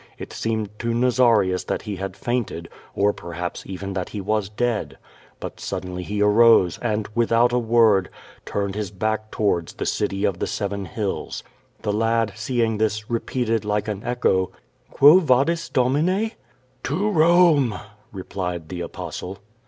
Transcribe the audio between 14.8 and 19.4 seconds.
"Quo Vadis, Domine?" "To Rome," replied the Apostle.